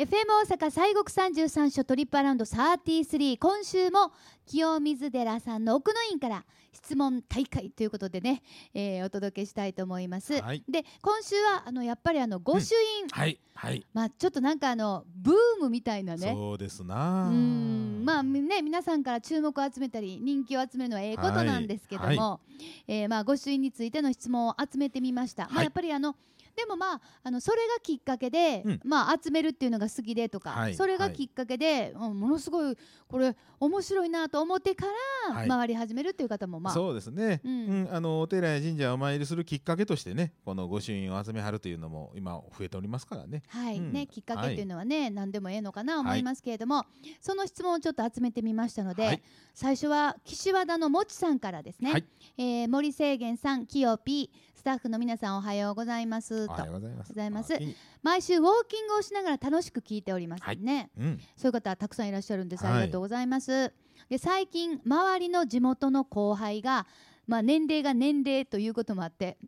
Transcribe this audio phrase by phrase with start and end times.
[0.00, 4.12] FM 大阪西国三十三所トリップアラウンド33今週も
[4.46, 8.42] 清水寺さんの奥の院から質問大会ということでね、
[8.72, 10.40] えー、お届けしたいと思います。
[10.40, 13.86] はい、で今週はあのやっぱりあの御朱印、うん、はいはい。
[13.92, 16.32] まあちょっとなんかあのブームみたいなね。
[16.34, 17.28] そうですな。
[17.28, 18.02] うん。
[18.02, 22.16] まあね皆さんから注目を集めたり人気を集めるのはええことなんですけども、はい。
[22.16, 25.46] はい、えー、まあ御朱印についての質問を集めてみました。
[25.52, 26.16] まあやっぱりあの
[26.56, 32.76] でもまああのそれがきっかけで、うん、まあ集めるっていうのが好きでとか、はい、それがきっかけで、はい、ものすごい
[33.08, 34.86] これ面白いなと思ってか
[35.34, 43.42] ら回り始めるっていう方もまあ、そうですね、うん、うん、あのお寺や神社をお参りするきっかけとしてねこの御朱印を集めはるというのも今増えておりますからね。
[43.48, 46.84] はい、うん、ねきっかけっていうのはね、何でもええのかな思いますけれども、
[47.20, 49.22] その質問をちょっと集めてみましたので、
[49.54, 52.04] 最初は岸和田のもちさんからですね、はい、
[52.38, 56.80] えー、森清源さんきよぴスタッフの皆さんおはようございますおはようご
[57.14, 57.54] ざいます。
[58.02, 61.06] 毎週ウォーキングをしながら楽しく聞いておりますね、はい。
[61.06, 63.72] うん、そういう方たくさんいらっしゃるんです、ありがとうございます、
[64.08, 66.86] で最近周りの地元の後輩が
[67.30, 69.38] まあ、年齢が年齢ということもあって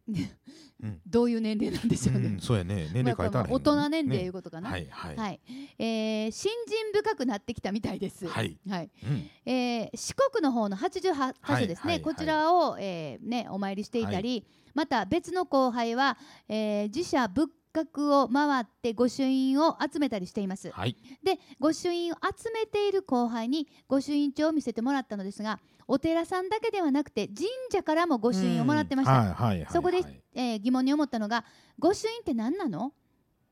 [0.83, 2.27] うん、どういう年齢なんでしょうね。
[2.27, 2.89] うん、そうやね。
[2.92, 4.69] 年齢書いてある、大人年齢いうことかな。
[4.70, 5.41] ね、はいはい、はい、
[5.78, 8.27] えー、信心深くなってきたみたいです。
[8.27, 8.58] はい。
[8.69, 8.91] はい。
[9.05, 29.98] うん、えー、四国の方の八十八箇所ですね、はいはいはい、こちらを、えー、ねお参りしていたり、はい、また別の後輩は、えー、自社仏閣を回って御朱印を集めたりしています、はい、で御朱印を集めている後輩に御朱印帳を見せてもらったのですがお寺さんだけではなくて神社からも御朱印をもらってました、はいはい、そこで、
[30.34, 31.44] えー、疑問に思ったのが
[31.78, 32.92] 御朱印って何なの？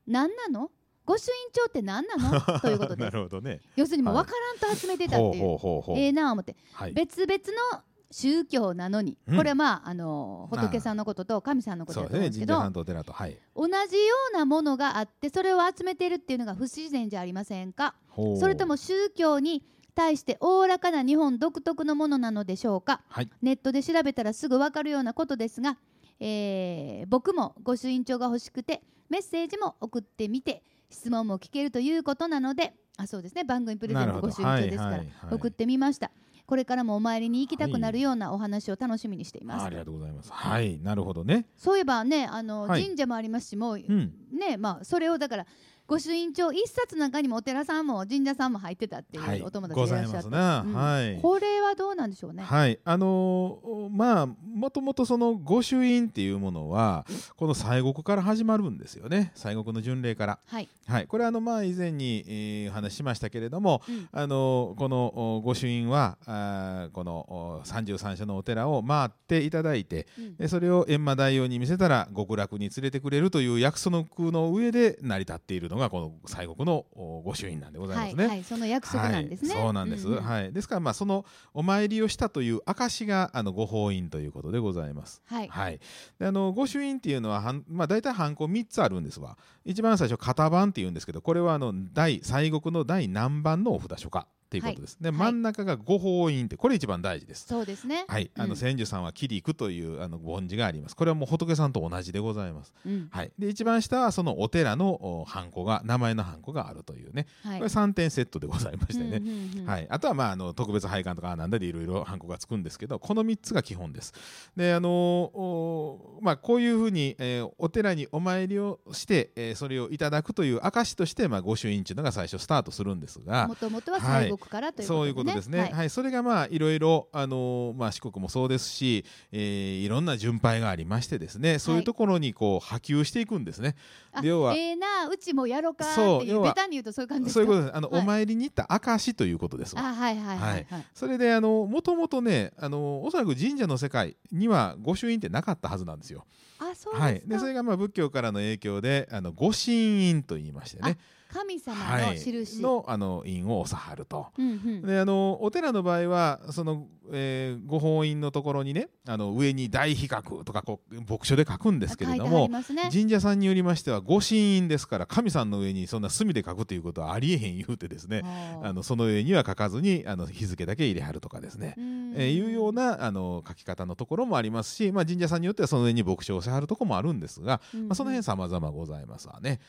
[0.07, 0.71] 何なの？
[1.05, 2.41] 御朱印帳って何なの？
[2.61, 3.03] ということで。
[3.03, 5.57] なるほど、ね、要するにもう分からんと集めてたっていう、
[5.97, 7.33] ええなあ思って、はい、別々
[7.73, 16.09] の宗教なのに、うん、これはまああの仏さんのことと神さんのことだと思うんですけど、ね、はい、同じようなものがあってそれを集めてい。
[16.09, 16.35] るってい。
[16.35, 17.95] うのが不自然じゃありませんか
[18.39, 19.63] それとも宗教に
[19.93, 25.77] 対しておおらかな日本独特のものなのでしょうか、はい、ネットで調べたらすぐ分かるようなことですが、
[26.19, 36.11] えー、僕も御朱印帳が欲しくてメッセージも送ってみて質問も聞けるということなのであそうですね番組プレゼント御朱印帳ですから、送ってみました。
[36.51, 39.65] これからもお参りに行きたくなるようなお話を楽しみにしています。
[39.65, 40.29] ありがとうございます。
[40.33, 41.47] はい、なるほどね。
[41.55, 45.45] そういえばね、あの、神社もありますし、もう、うん、ね、まあ、それをだから。
[45.87, 52.43] 御朱印帳一冊の中にもお寺さんも神社さんも入ってたっていうお友達いらっしゃって、はい、これはどうなんでしょうね？
[52.43, 52.79] はい。
[52.85, 57.05] あのー、まあもともとその御朱印っていうものは
[57.35, 59.33] この西国から始まるんですよね。
[59.35, 60.39] 西国の巡礼から。
[60.45, 76.85] はい、はい、これはあのまあ以前に、えー、話しましたけれども、うん、あのー、この御朱印はあこの三十三社のお寺を回っていただいて、うん、でそれを閻魔大王に見せたら極楽に連れてくれるという約束の上で成り立っているのがこの西国の
[77.23, 78.23] 御朱印なんでございますね。
[78.25, 79.53] はい、はい、その約束なんですね。
[79.55, 80.07] はい、そうなんです。
[80.07, 80.53] うんうん、はい。
[80.53, 85.21] ですからまあそのお参りをしたという証があの御法印ということでございます。
[85.25, 85.47] はい。
[85.47, 85.79] はい。
[86.19, 89.37] であの御朱印っていうのははんまあ大体ハンコ三つあるんですわ。
[89.65, 94.27] 一番最初型番っていうんですけど、これはあの第西国の第何番のお札書か。
[94.51, 94.97] っていうことです。
[95.01, 97.45] はい、で真ん中が五法院ってこれ一番大事です。
[97.47, 98.03] そうですね。
[98.09, 100.95] はい、あの千住さんは切くというあの梵字があります。
[100.97, 102.73] これはもう仏さんと同じでございます。
[102.85, 103.31] うん、はい。
[103.39, 107.27] で一番下はそのお寺のハンコが名前のハンコがあるというね。
[107.43, 109.21] はい、これ三点セットでございましてね。
[109.65, 109.87] はい。
[109.89, 114.13] あとはまああの特別拝観とかなんだでいろいろハンコがつくんですけど、この三つが基本です。
[114.57, 123.47] であのまあこういうふうに、えー、お寺にお参りをして、えー、それをいただくという証としてまあ御朱印というのが最初スタートするんですが。
[123.47, 125.13] もともとは西国から、ということですね。
[125.13, 125.59] ことですね。
[125.59, 133.75] はい、はい、それがまあいろいろあのー、まあ四国もそうですし、えー、いろんな順配がありましてですね、そういうところにこう波及していくんですね。
[134.21, 137.75] 要はええー、なうちもやろうかっていうベタに言うとそういう感じですそういうことです。
[137.75, 146.25] あの、はい、お参りに行った証ということですあはいはいはい、はい、それであのもともとねあのおそらく神社の世界には御朱印ってなかったはずなんですよ。
[146.59, 147.21] あそうはい。
[147.25, 150.97] でそれがまあ仏教からの影響であの御神印と言いましてね。
[151.31, 168.23] 神様の印、はい、のあの印を収はると、うんうん、であのお寺の場合はその、えー、ご本院のところにねあの上に大比較とかこう牧書で書くんですけれども、ね、神社さんによりましては御神印ですから神さんの上にそんな墨で書くということはありえへん言うてですね
[168.63, 168.71] あ。
[168.73, 171.75] のその上には書かずにあの日付だけ入れはるとかですね、
[172.15, 179.59] えー、いうようなあの書き方のところもありますし、まあ、神社さんによってはその上に牧書をしはるところもあるんですが、うんうん、まあ、その辺様々ございますわね。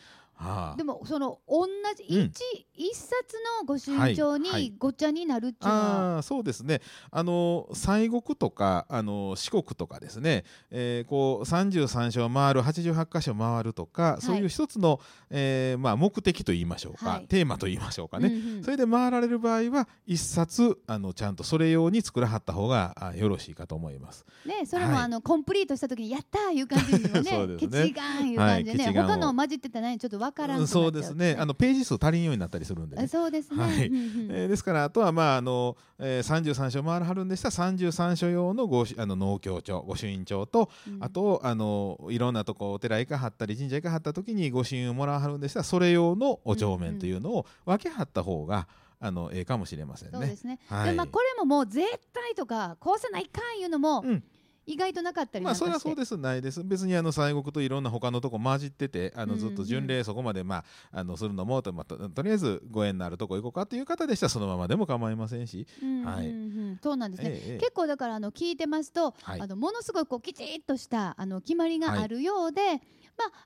[0.42, 1.66] はあ、でもその同
[1.96, 2.32] じ一、うん、
[2.74, 3.12] 一冊
[3.60, 6.80] の御朱印帳にごちゃになるっていうのは、はいはい、あそうですね。
[7.10, 15.00] あの西国とかあの四国とかですね、えー、こう33所回る88箇所回るとか、そういう一つの、
[15.30, 24.24] えーまあ、目的といいましょうか、テーマといいましょうかね、うんうん、それで回られる場合は一冊あのちゃんとそれ用に作らはった方がよろしいかと思います。
[24.44, 27.22] ね、それも、あのコンプリートした時にやったーいう感じにもね。
[27.30, 27.82] そうですね。
[27.82, 31.36] ケチガンいう感じでね、他の混じってたらちょっとわからんそうですね。
[31.38, 37.48] あのページ数足りんようになったりするんで、ね、そうですね、はい、えー、ですからあとはまああの、えー、33所回るはるんでした。
[37.48, 48.66] ら33所用のごあの農協帳御朱印帳と、うん、あとあのいろんなとこお寺行かはったり神社行かはった時に御朱印をもらわはるんでしたらそれ用のお帳面というのを分けはった方が、
[49.04, 50.18] あのええかもしれませんね。
[50.18, 50.60] そうですね。
[50.68, 54.24] はい、でまあこれももう絶対とかこうせないかんいうのも、うん、
[54.66, 56.16] 意外となかったりまあそれはそうです。
[56.16, 56.62] ないです。
[56.64, 64.26] 別にあの西国といろんな他のとこ混じっててあのずっと巡礼そこまでまああのするのもと,、まあ、ととりあえずご縁のあるとこ行こうかという方でした。
[64.26, 65.66] らそのままでも構いませんし、
[66.04, 72.80] はい、そうなんですね、ええ、結構だからあの聞いてますと、はい、あのものすごいこうきちっとしたあの決まりがあるようで、はいま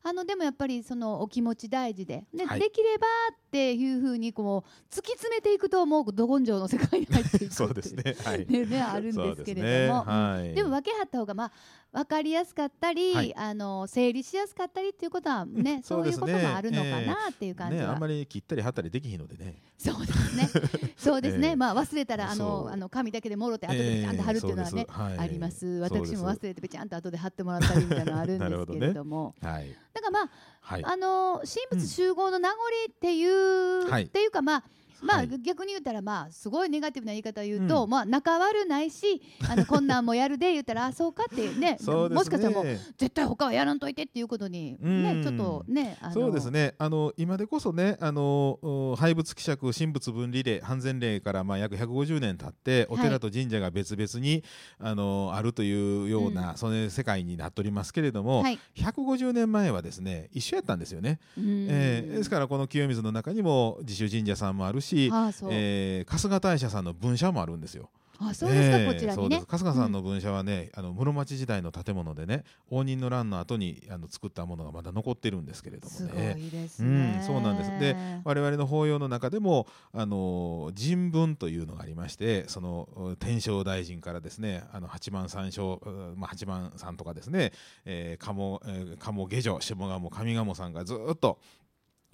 [0.02, 2.24] あ、あのでもやっぱりそのお気持ち大事で。
[2.34, 10.12] ではい、できればっていうふうにこう突き詰めていくともうど根性の世界に入っていく そうですね,、はい、ねあるんですけれども、ね。
[10.12, 11.52] はい、でも分けはった方がまあ
[11.92, 19.62] 分かりやすかったり、はい、あの整理しやすかったりっていうことはね、 うん、そういうこともあるのかなっていう感じは、ね、あんまり切ったり貼ったりできひんのでね。
[19.78, 20.48] そうですね。
[20.96, 25.66] そうですね、えー、まあ忘れたらあのあの紙だけでもろて後でちゃんと貼るっていうのはね、えーはい、あります。
[25.66, 29.34] 私も忘れてちゃんと後で貼ってもらったりみたいなのあるんですけれども。
[29.40, 30.30] ね、はい、だからまあ、
[30.60, 32.58] はい、あの神仏集合の名残
[32.90, 34.64] っていう、っていうかまあ
[35.02, 42.64] まあ、逆に言ったらまあすごいネガティブな言い方を言うと、うん、まあ仲悪ないしあのこんなんもやるで言ったらあそうかってね ね、もしかしたらもう
[42.96, 46.74] 絶対他はやらんといてっていうことにね、ちょっとねそうですね。
[46.78, 54.44] あの今でこそねあの廃仏希釈神仏分離令判然令からまあ約150年経ってお寺と神社が別々に、
[54.78, 61.18] はい、あのあるというような、うん、その世界になっておりますけれども、はい、150年前はですね一緒やったんですよね。
[61.38, 67.90] えー、ですからこの清水の中にも自主神社さんもあるしし、あえー、春日大社さんの分社もあるんですよ。
[68.18, 69.42] あそうですか、えー、こちらにね。
[69.48, 76.36] 春日さんの分社はね、うん、あの室町時代の建物でね応仁の乱の後にあの作ったものがまだ残ってるんですけれどもね。
[76.68, 77.70] す、ね、うん、そうなんです。
[77.78, 85.82] で我々の法要の中でもあの人文というのがありましてその天正大臣からですねあの八幡三章、
[86.16, 87.52] まあ、八幡さんとかですね、
[87.84, 91.38] えー、鴨、えー、鴨下女下鴨上鴨さんがずっと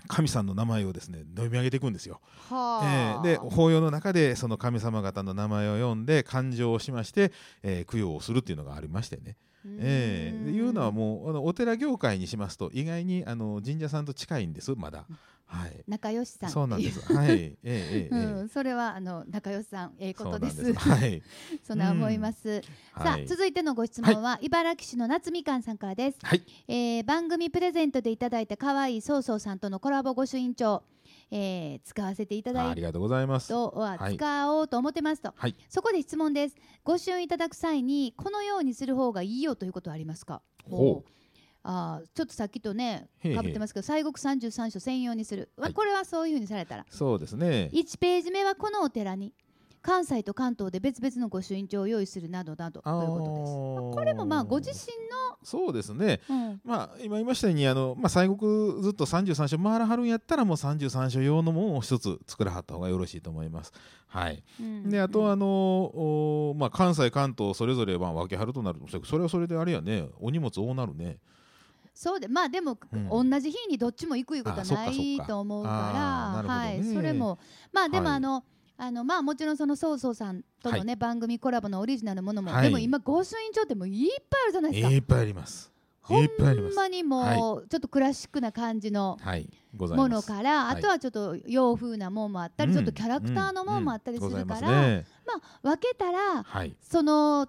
[0.09, 2.21] 神さんの名前をですね読み上げていくんですよ。
[2.51, 7.33] えー、で法要の中でその神様方の名前を読んで勘定をしまして、
[7.63, 9.37] えー、供養をするっていうのがありましてね。
[9.65, 15.07] えー、いうのはもうあのお寺業界にしますと意外にあの神社さんと近いんですまだ。
[15.53, 17.13] はい、仲良しさんそうなんです。
[17.13, 20.73] はい、ええ ええ、うん、それはあの仲良しさんええことです。
[20.73, 21.23] はい、
[21.63, 22.49] そんな思います。
[22.49, 26.19] うん、さあ、はい、続いてのご質問は、はい、茨城市の夏みかんさんからです。
[26.23, 30.83] はい、えー、番組プレゼントでいただいた可愛いそうそうさんとのコラボ御朱印帳。
[31.35, 33.49] えー、使わせていただいてありがとうございます。
[33.49, 36.57] とは使おうと思ってますと、はい、そこで質問です。
[36.85, 40.43] ご朱印いただく際にこのようにする方がいいよということはありますか？
[40.69, 41.11] ほう
[41.65, 46.87] あちょっとさっきとねかぶってますけど西国三十三所専用にする、はい、これはそういうふうにされたら。
[46.91, 47.71] そうですね。
[47.73, 49.33] 1ページ目はこのお寺に
[49.83, 53.57] 関西と関東で別々の御朱印帳を用意するなどなどということです。
[53.85, 63.73] まあ、これもまあご自身のそうですね、うん、まあ今言いましたようにあの、まあ、西国ずっと33所回らはるんやったらもう33所用のものを一つ作らはった方がよろしいと思います。
[64.07, 70.07] はい、うん、であとあの、おまあ、関西関東それぞれまあ分けはるとなるとそれはそれであれやね。
[70.21, 71.19] お荷物多なるね。
[71.95, 77.39] そうでまあでも、うん、同じ日にどっちも行くいうことはないと思うから、ね、はいそれも
[77.73, 78.43] まあでもあの、はい。
[78.79, 84.91] あのまあもちろんそのそうそうさんとのね、はい、番組コラボのオリジナルものも、はい、でも今御朱印帳ってもいっぱいあるじゃないですか。
[84.91, 85.73] いっぱいあります。
[86.03, 86.29] ほん
[86.75, 89.19] まにもうちょっとクラシックな感じの
[89.79, 96.45] ものから、あとはちょっと洋風なもんもあったり、ちょっとキャラクターのもんもあったりするから、まあ分けたら、
[96.81, 97.49] その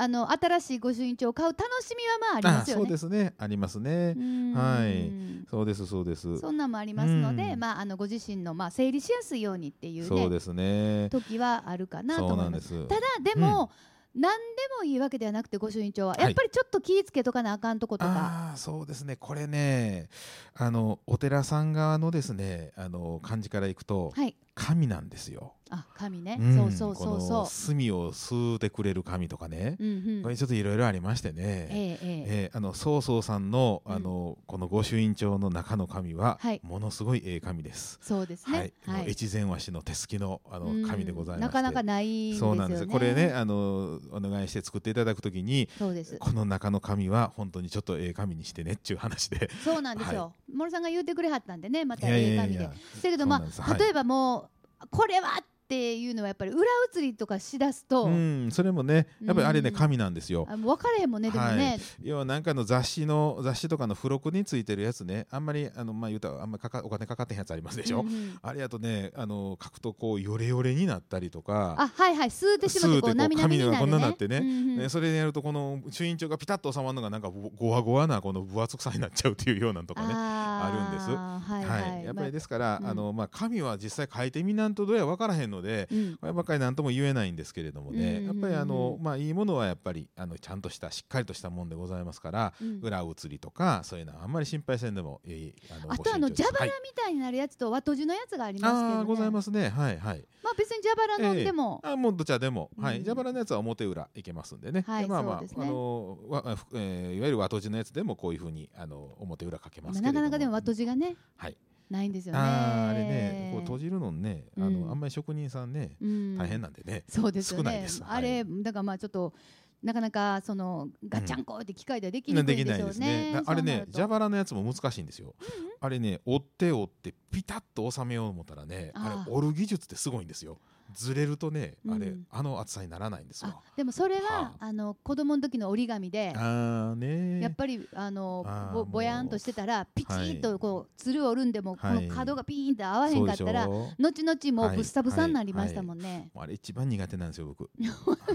[0.00, 2.82] あの新しい御朱印帳を買う楽しみはまあありますよね。
[2.84, 4.16] そうですね、ありますね。
[4.54, 6.38] はい、そうですそうです。
[6.38, 11.10] そんなんもありますので、まああのご自身のまあ整理しやすいようにっていうね、そうですね。
[11.10, 12.88] 時はあるかなと思います。
[12.88, 13.70] ただでも。
[14.12, 14.36] 何で
[14.76, 20.08] もいいわけではなくて御朱印帳は、やっぱりちょっと気ぃつけとかなあかんとことかあそうですねこれね
[20.56, 27.30] あのお寺さん側のですねあの漢字からいくと、はい、神なんですよあ紙ね、うん、そうそうそうそう
[27.66, 31.34] 炭を吸うてくれる紙とかね、うんうん、これちょっといろいろありましてね、
[31.70, 37.98] えー、えー、えー、あの曹操さんのあの、うん、この御朱印帳の中の紙は、はい、ものすごいええ紙です。
[38.02, 38.72] そうですね。
[38.86, 39.10] はい。
[39.10, 41.40] 越前和紙の手すきのあの紙でございます。
[41.42, 42.86] なかなかないそうなんです。
[42.86, 46.16] これねあのお願いして作っていただくときに、そうです。
[46.18, 49.50] この中の紙は本当にちょっとええ紙にしてねっていう話で。
[49.64, 50.22] そうなんですよ。
[50.22, 52.64] はい、森さんが言ってくれはったんでねまたええ紙で。
[52.64, 52.72] だ
[53.02, 54.48] けどまあ例えばも
[54.82, 60.44] うこれはっていうのはやっぱり裏写りとかしだすと、うん、それもねやっぱりあれね、紙なんですよ。
[60.50, 68.00] あ分からへんもんねでもね、はい、要はなんかの雑誌の雑誌とかの付録についてるやつねあんまりあのまあ言うたらあんまりかかお金かかってへんやつありますでしょ。
[68.00, 81.10] うんうん、あれやとねあの書くとこうヨレヨレになったりとかあはいはい吸うてしまってこう紙がこんななってね、うんうんね、それでやるとこの朱印帳がピタッと収まるのがなんかごわごわなこの分厚くさになっちゃうっていうようなとかねあるんです。
[81.10, 81.92] はい、はい。
[81.92, 99.68] はい、やっぱりですから、まあ、あのまあ紙は実際書いてみなんとどうや分からへんので、うん、やっぱばかり何とも言えないんですけれどもね、やっぱりあの、まあ、いいものはやっぱりあのちゃんとしたしっかりとしたもんでございますから、うん、裏写りとかそういうのはあんまり心配せんでもいいあのあとあの蛇腹みたいになるやつと和とじのやつがありますけど、ね、あございますね。
[99.68, 100.24] はいはい。
[100.42, 103.02] まあ別に蛇腹のでも、えー、あもうどちらでも、はい。
[103.02, 106.42] 蛇腹のやつは表裏いけますんでね、はい、まあまあ、ね、あのわ、
[106.74, 111.16] えー、いわゆる和とじのやつでもこういうふうにあの表裏かけますけなかなかでも和とじがね。
[111.36, 111.56] はい
[111.90, 112.40] ないんですよね。
[112.40, 117.04] あれね、こう閉じるのね、あの、あんまり職人さんね、大変なんでね。
[117.08, 117.86] そうですよね。
[118.06, 119.34] あれ、だからまあちょっと。
[119.82, 123.40] なかなかそのガチャンコって機械ではできないでしょうね。
[123.46, 125.34] あれね、蛇腹のやつも難しいんですよ。
[125.80, 130.58] あれね、折って折ってピタッと収めようと思ったらね、あれ折る技術ってすごいんですよ。
[130.94, 133.62] ずれるとね、あれ、あの厚さにならないんですよ。
[133.76, 146.30] でもそれは、あ、の子供の時の折り紙で、あね、やっぱりあのぼぼやんとしてたらピチッとこうつる折るんでも、この角がピーンって合わへんかったら、後々もうぶっさぶさになりましたもんね。
[146.36, 147.70] あれ一番苦手なんですよ僕。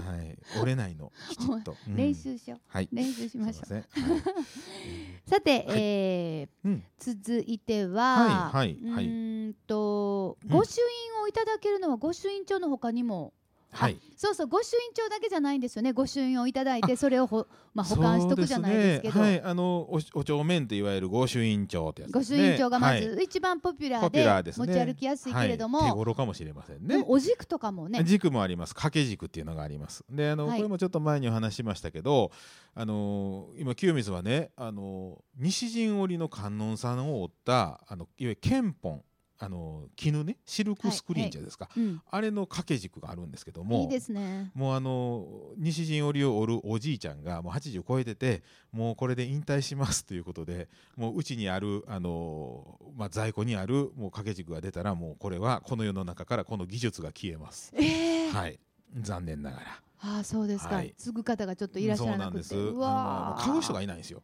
[0.06, 1.76] はい、折れないのきちっと。
[1.88, 2.60] 練習しよう。
[2.66, 3.84] はい、練習しましょう。
[5.28, 8.78] さて、えー続いては、はい。
[8.92, 9.10] はい、う
[9.50, 13.32] んと御朱印をいただけるのは御朱印帳のほかにも。
[13.76, 15.92] はい、そうそう御朱印帳だけじゃないんですよね。
[15.92, 27.04] 御朱印をいただいてそれをほ、まあ、保管しとくじゃないですけど、ね、はい、あのおお帳面っていわゆる御朱印帳ってやつ、ね、御朱印帳がまず一番ポピュラーではい、持ち歩きやすいけれども、はい、手頃かもしれませんね。
[27.06, 28.02] お軸とかもね。
[28.02, 28.74] 軸もあります。
[28.74, 30.04] 掛け軸っていうのがあります。
[30.08, 32.30] であの、これもちょっと前にお話しましたけど
[32.74, 39.02] あの今清水はねあの西陣織の観音さんを折ったあのいわゆる憲本
[39.38, 41.88] あの絹ねシルクスクリーンじゃですか、はいはい。
[41.90, 44.50] うん、あれの掛け軸があるんですけどもいいですね。
[44.54, 45.26] もうあの
[45.58, 57.72] 西陣織を織るおじいちゃんがもう80超えててもうこれで引退しますということでもううちにあるあの、まあ、在庫にあるもう掛け軸が出たらもうこれはこの世の中からこの技術が消えます。
[57.76, 58.58] えー、はい。
[59.00, 59.80] 残念ながら。
[59.98, 62.44] ああそうですか、はい、継ぐ方がちょっといらっしゃらなくて。
[62.44, 62.78] そうなんです。
[62.78, 64.22] わ買う人がいないんですよ。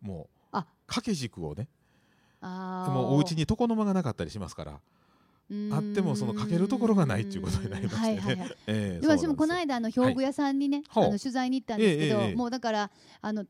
[0.00, 0.66] もうあ。
[0.86, 1.68] 掛け軸をね
[2.44, 4.80] もうお家に床の間がなかったりしますから。
[5.72, 8.50] あってもそのかけるところがないっていうことになりましてね。
[8.66, 13.44] え私もこの間あの表具屋さんにね、あの取材に行ったんですけど、もうだからあの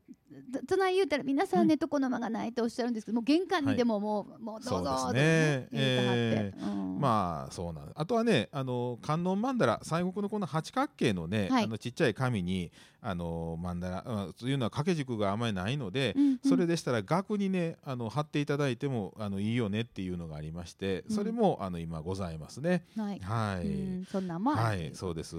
[0.67, 6.53] 隣言うたら皆さんね床の間がないとおっしゃるんですけど、もう玄関にでももうもうどうぞねえ
[6.99, 7.91] まあそうなん。
[7.93, 12.71] あとはねあの観音曼荼羅西国のこの八角形のね、あのちっちゃい紙に
[13.01, 22.85] あの曼荼羅というのは掛け軸があまりないので、それでしたら額にねあの貼っていただいてもあのいいよねっていうのがありまして、それもあの今ございますね。
[22.97, 25.35] はい、はい、そんなもはいそうです。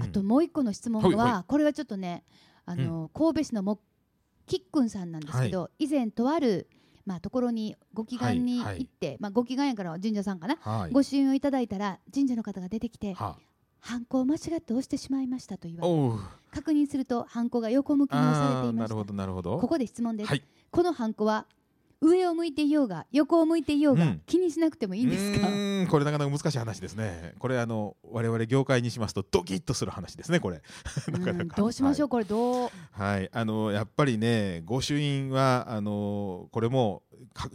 [0.00, 2.24] あともう一個の質問は、これはちょっとね
[2.66, 3.62] あの、神戸市の
[4.46, 6.68] 木きっくんさんなんですけど、はい、以前とある
[7.06, 9.12] まあ、ところにご祈願に行って、はい。
[9.12, 13.38] はい、まあ、ご祈願やから神社さんかな、はい、ご支援をいただいたら神社の方が出てきて、は
[13.80, 16.18] ハンコを間違って押してしまいましたと言われ
[16.52, 18.82] 確認するとハンコが横向きに押されていました。
[18.82, 19.58] なるほどなるほど。
[19.58, 21.46] ここで質問です、このハンコは
[22.00, 25.48] 上を向いていようが横を向いていようが、うん、気にしなくてもいいんですか？
[25.90, 27.34] これなかなか難しい話ですね。
[27.38, 30.62] これあの我々業界にしますとドキッとする話ですねこれ。
[31.56, 32.70] どうしましょう、はい、これどう？
[32.92, 33.28] はい。
[33.32, 37.02] あのやっぱりね御朱印はあのこれも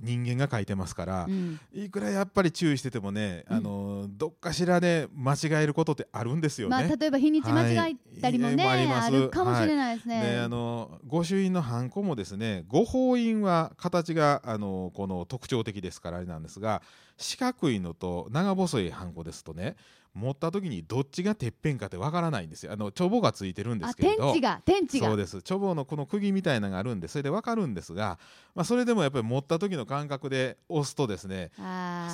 [0.01, 6.71] 人間が書いてますから、うん、いくらやっぱり注意しててもね、あのどっかしらで間違えることってあるんですよね。
[6.71, 10.17] まあ、例えば日にち間違えたりもね、はい、あるかもしれないですね。
[10.19, 16.81] はい、あの御朱印のハンコもですね御法印は形があのこの特徴的ですからあれなんですが
[17.17, 19.75] 四角いのと長細いハンコですとね
[20.13, 22.71] 持った時にどっちがてっぺんかってわからないんですよ。
[22.71, 24.31] あのちょぼがついてるんですけど。
[24.31, 25.07] 天地が天地が。
[25.07, 25.41] そうです。
[25.41, 28.19] ちょぼのこの釘みたいなのがあるんでそれでわかるんですが、
[28.55, 31.51] まあ、それでもやっぱり持った時の感覚で押すとですね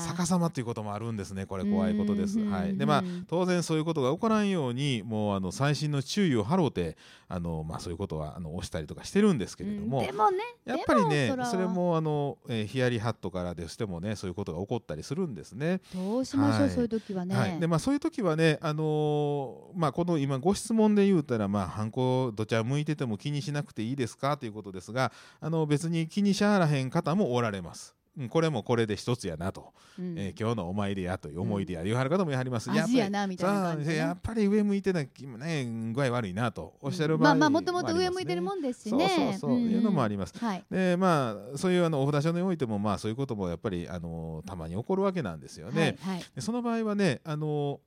[0.07, 2.39] 逆さまっていうこともあるんですねこれ怖いことです。
[2.39, 15.81] はい、でまあ当然そういうことが起こらんようにもうあの細心の注意を払うてあの、まあ、そういうことはあの押したりとかしてるんですけれども、でもねやっぱりねそれもあの、えー、ヒヤリハットからでしてもねそういうことが起こったりするんですね。
[15.93, 17.35] どうしましょう、はい、そういう時はね。
[17.35, 27.98] はい、でまあそういう時はねあのー、まあこの今ご質問で言うたらまあハンコどちら向いてても気にしなくていいですかということですがあの別に気にしはらへん方もおられます。
[28.27, 32.69] これもこれで一つやなと、うん、えー、今日のお参りやという思い出や、言わはる方もやはります。
[32.69, 39.07] やっぱりね、やっぱり上向いてないね具合悪いなとおっしゃる場合、うん、まあまあもともと上向いてるもんですしね。
[39.07, 40.37] そうそうそう、うん、いうのもあります。
[40.37, 45.97] はい、でまあそういうあのお札所においてもまあそういうこともやっぱりあのたまに起こるわけなんですよね。
[46.01, 47.79] はいはい、でその場合はねあの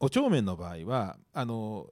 [0.00, 1.86] お帳面の場合はあの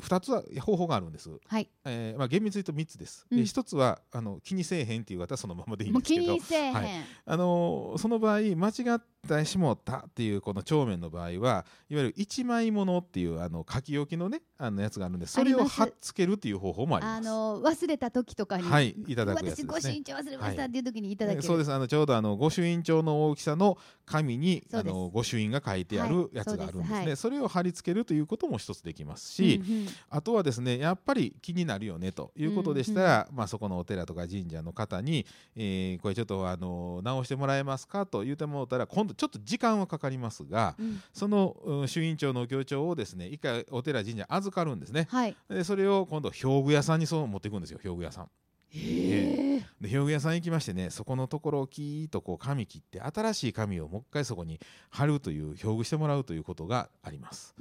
[0.00, 1.68] 2つは方法があるんです、はい。
[1.84, 6.32] えーまあ、厳密に言うと3つです、うん、で1つはあの気にせえへんっていう方はそのままでいいんですけど。
[6.32, 6.86] はい、
[7.24, 17.28] あのその場合間違ってしもったっていうこの帳面の場合はいわゆる一枚物っていうあの書き置きのねあのやつがあるんでそれを貼っつけるっていう方法もあります。
[17.28, 20.80] あの忘れた時とかに、はい、いただくやつです、ね、私御朱印帳忘れましたってい。
[20.80, 21.72] う時にいただける、はい、そうです。
[21.72, 48.30] あのちょうどあの御朱印帳の大きさの紙にあの御朱印が書いてあるやつがあるんですね、はい、それを貼り付けるということも一つできますし、うんうん、あとはですねやっぱり気になるよねということでしたら、うんうん、まあ、そこのお寺とか神社の方に、えー、これちょっとあの直してもらえますかと言うてもらったら今度ちょっと時間はかかりますが、うん、その朱印帳の行帳をですね一回お寺神社預かるんですね、はい、でそれを今度表具屋さんにそう持っていくんですよ表具屋さん。
[48.70, 54.60] で表具屋さん行きましてねそこのところをキーッとこう紙切って新しい紙をもう一回そこに
[54.90, 57.54] 貼るという表具してもらうということがあります。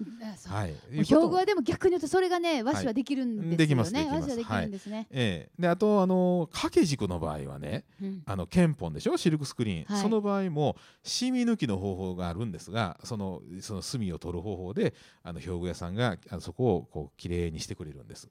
[0.47, 3.49] はい、表具はでも逆に言うとそれがね和紙はできるんですよね。
[3.49, 4.15] はい、できますできます。
[4.15, 4.97] 和紙はできるんですね。
[4.97, 5.49] はい、え。
[5.57, 9.15] ー、であとあの掛け軸の場合はね、うん、あの憲本でしょ？
[9.15, 18.27] シルクスクリーン、はい、その場合もシミ抜きの方法があるんですがそのその墨を取る方法であの表具屋さんがあのそこをこう綺麗にしてくれるんです。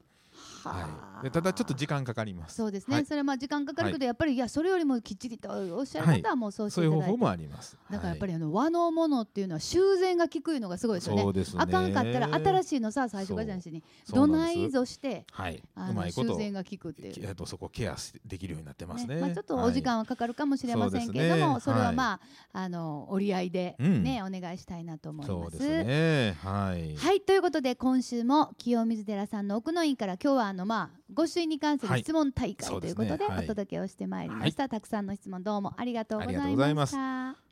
[0.64, 2.56] はい、でただちょっと時間かかります。
[2.56, 7.76] そうですね、はい、それはまあ時間かかるけど、やっぱりいやそれよりもきっちりとおっしゃる方はもうそうしていただいて、そういう方法もあります。
[7.90, 11.22] だからやっぱりあの和のものっていうのは修繕が効くのがすごいですよね。
[11.22, 11.62] そうですね。
[11.62, 13.82] あかんかったら新しいのさ最初からじゃんしに
[14.12, 17.36] どないぞして、はい、あの修繕が効くっていう。
[17.36, 22.20] とそこケアできるようになってますね、ね、まあ、ちょっとお時間はかかるかもしれませんけれども、それはまあ
[22.52, 25.56] あの折り合いでね、お願いしたいなと思います。
[25.56, 26.36] そうですね。
[26.42, 37.45] はい、はい、ということで今週も清水寺さんの奥の院から今日はあのまあご朱印に関する質問大会ということでお届けをしてまいりました、たくさんの質問どうもありがとうございました。